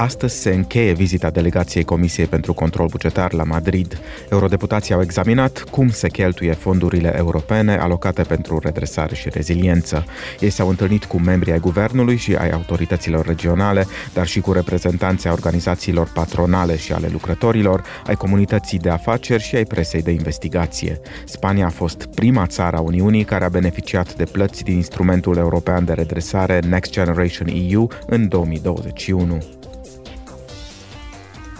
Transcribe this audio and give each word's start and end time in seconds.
Astăzi 0.00 0.40
se 0.40 0.50
încheie 0.50 0.92
vizita 0.92 1.30
delegației 1.30 1.84
Comisiei 1.84 2.26
pentru 2.26 2.54
Control 2.54 2.86
Bugetar 2.86 3.32
la 3.32 3.44
Madrid. 3.44 4.00
Eurodeputații 4.30 4.94
au 4.94 5.00
examinat 5.00 5.58
cum 5.70 5.88
se 5.88 6.08
cheltuie 6.08 6.52
fondurile 6.52 7.14
europene 7.16 7.76
alocate 7.76 8.22
pentru 8.22 8.58
redresare 8.58 9.14
și 9.14 9.28
reziliență. 9.28 10.04
Ei 10.38 10.50
s-au 10.50 10.68
întâlnit 10.68 11.04
cu 11.04 11.18
membrii 11.18 11.52
ai 11.52 11.58
guvernului 11.58 12.16
și 12.16 12.34
ai 12.34 12.50
autorităților 12.50 13.26
regionale, 13.26 13.86
dar 14.12 14.26
și 14.26 14.40
cu 14.40 14.52
reprezentanții 14.52 15.28
a 15.28 15.32
organizațiilor 15.32 16.10
patronale 16.14 16.76
și 16.76 16.92
ale 16.92 17.08
lucrătorilor, 17.12 17.82
ai 18.06 18.14
comunității 18.14 18.78
de 18.78 18.90
afaceri 18.90 19.42
și 19.42 19.56
ai 19.56 19.64
presei 19.64 20.02
de 20.02 20.10
investigație. 20.10 21.00
Spania 21.24 21.66
a 21.66 21.70
fost 21.70 22.06
prima 22.14 22.46
țară 22.46 22.76
a 22.76 22.80
Uniunii 22.80 23.24
care 23.24 23.44
a 23.44 23.48
beneficiat 23.48 24.14
de 24.14 24.24
plăți 24.24 24.62
din 24.62 24.74
instrumentul 24.74 25.36
european 25.36 25.84
de 25.84 25.92
redresare 25.92 26.58
Next 26.58 26.90
Generation 26.90 27.48
EU 27.70 27.90
în 28.06 28.28
2021. 28.28 29.38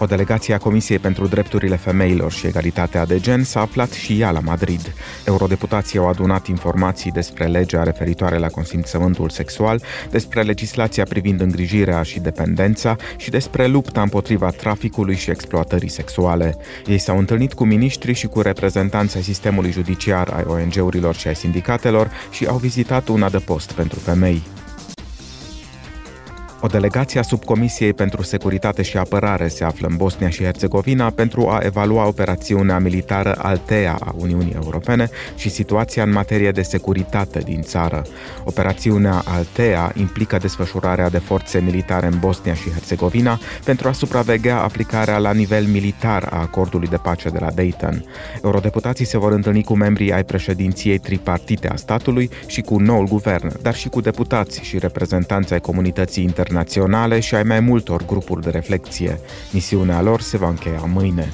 O 0.03 0.05
delegație 0.05 0.53
a 0.53 0.57
Comisiei 0.57 0.99
pentru 0.99 1.27
Drepturile 1.27 1.75
Femeilor 1.75 2.31
și 2.31 2.47
Egalitatea 2.47 3.05
de 3.05 3.19
Gen 3.19 3.43
s-a 3.43 3.61
aflat 3.61 3.91
și 3.91 4.19
ea 4.19 4.31
la 4.31 4.39
Madrid. 4.39 4.93
Eurodeputații 5.25 5.99
au 5.99 6.07
adunat 6.07 6.47
informații 6.47 7.11
despre 7.11 7.45
legea 7.45 7.83
referitoare 7.83 8.37
la 8.37 8.47
consimțământul 8.47 9.29
sexual, 9.29 9.81
despre 10.09 10.41
legislația 10.41 11.03
privind 11.03 11.41
îngrijirea 11.41 12.03
și 12.03 12.19
dependența 12.19 12.95
și 13.17 13.29
despre 13.29 13.67
lupta 13.67 14.01
împotriva 14.01 14.49
traficului 14.49 15.15
și 15.15 15.29
exploatării 15.29 15.89
sexuale. 15.89 16.57
Ei 16.85 16.97
s-au 16.97 17.17
întâlnit 17.17 17.53
cu 17.53 17.63
miniștri 17.63 18.13
și 18.13 18.27
cu 18.27 18.41
reprezentanții 18.41 19.17
ai 19.17 19.23
sistemului 19.23 19.71
judiciar, 19.71 20.27
ai 20.27 20.43
ONG-urilor 20.47 21.15
și 21.15 21.27
ai 21.27 21.35
sindicatelor 21.35 22.11
și 22.31 22.45
au 22.45 22.57
vizitat 22.57 23.07
un 23.07 23.23
adăpost 23.23 23.71
pentru 23.71 23.99
femei. 23.99 24.41
O 26.63 26.67
delegație 26.67 27.19
a 27.19 27.23
subcomisiei 27.23 27.93
pentru 27.93 28.23
securitate 28.23 28.81
și 28.81 28.97
apărare 28.97 29.47
se 29.47 29.63
află 29.63 29.87
în 29.87 29.95
Bosnia 29.95 30.29
și 30.29 30.43
Herțegovina 30.43 31.09
pentru 31.09 31.47
a 31.47 31.59
evalua 31.63 32.07
operațiunea 32.07 32.79
militară 32.79 33.35
Altea 33.37 33.97
a 33.99 34.13
Uniunii 34.17 34.53
Europene 34.63 35.09
și 35.35 35.49
situația 35.49 36.03
în 36.03 36.11
materie 36.11 36.51
de 36.51 36.61
securitate 36.61 37.39
din 37.39 37.61
țară. 37.61 38.01
Operațiunea 38.43 39.23
Altea 39.25 39.91
implică 39.95 40.37
desfășurarea 40.37 41.09
de 41.09 41.17
forțe 41.17 41.59
militare 41.59 42.07
în 42.07 42.19
Bosnia 42.19 42.53
și 42.53 42.69
Herțegovina 42.69 43.39
pentru 43.63 43.87
a 43.87 43.91
supraveghea 43.91 44.61
aplicarea 44.61 45.17
la 45.17 45.33
nivel 45.33 45.65
militar 45.65 46.27
a 46.31 46.39
acordului 46.39 46.87
de 46.87 46.97
pace 46.97 47.29
de 47.29 47.39
la 47.39 47.51
Dayton. 47.51 48.05
Eurodeputații 48.43 49.05
se 49.05 49.17
vor 49.17 49.31
întâlni 49.31 49.63
cu 49.63 49.75
membrii 49.75 50.13
ai 50.13 50.23
președinției 50.23 50.97
tripartite 50.97 51.67
a 51.67 51.75
statului 51.75 52.29
și 52.45 52.61
cu 52.61 52.79
noul 52.79 53.07
guvern, 53.07 53.61
dar 53.61 53.75
și 53.75 53.89
cu 53.89 54.01
deputați 54.01 54.59
și 54.63 54.77
reprezentanți 54.77 55.53
ai 55.53 55.59
comunității 55.59 56.23
internaționale 56.23 56.49
internaționale 56.51 57.19
și 57.19 57.35
ai 57.35 57.43
mai 57.43 57.59
multor 57.59 58.05
grupuri 58.05 58.41
de 58.41 58.49
reflexie. 58.49 59.19
Misiunea 59.51 60.01
lor 60.01 60.21
se 60.21 60.37
va 60.37 60.47
încheia 60.47 60.83
mâine. 60.85 61.31